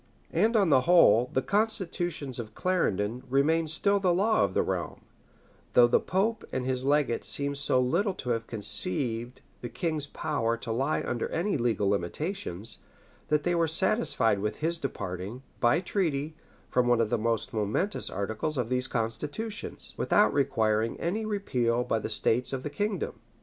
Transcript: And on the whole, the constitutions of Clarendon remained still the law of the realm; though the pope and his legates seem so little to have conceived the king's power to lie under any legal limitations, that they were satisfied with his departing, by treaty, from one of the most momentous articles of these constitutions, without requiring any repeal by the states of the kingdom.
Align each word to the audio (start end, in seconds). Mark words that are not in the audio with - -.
And 0.33 0.55
on 0.55 0.69
the 0.71 0.89
whole, 0.89 1.29
the 1.31 1.43
constitutions 1.43 2.39
of 2.39 2.55
Clarendon 2.55 3.21
remained 3.29 3.69
still 3.69 3.99
the 3.99 4.11
law 4.11 4.43
of 4.43 4.55
the 4.55 4.63
realm; 4.63 5.01
though 5.73 5.85
the 5.85 5.99
pope 5.99 6.43
and 6.51 6.65
his 6.65 6.83
legates 6.83 7.27
seem 7.27 7.53
so 7.53 7.79
little 7.79 8.15
to 8.15 8.31
have 8.31 8.47
conceived 8.47 9.41
the 9.61 9.69
king's 9.69 10.07
power 10.07 10.57
to 10.57 10.71
lie 10.71 11.03
under 11.05 11.29
any 11.29 11.55
legal 11.55 11.87
limitations, 11.87 12.79
that 13.27 13.43
they 13.43 13.53
were 13.53 13.67
satisfied 13.67 14.39
with 14.39 14.55
his 14.55 14.79
departing, 14.79 15.43
by 15.59 15.79
treaty, 15.79 16.33
from 16.67 16.87
one 16.87 16.99
of 16.99 17.11
the 17.11 17.17
most 17.19 17.53
momentous 17.53 18.09
articles 18.09 18.57
of 18.57 18.69
these 18.69 18.87
constitutions, 18.87 19.93
without 19.97 20.33
requiring 20.33 20.99
any 20.99 21.25
repeal 21.25 21.83
by 21.83 21.99
the 21.99 22.09
states 22.09 22.51
of 22.51 22.63
the 22.63 22.71
kingdom. 22.71 23.19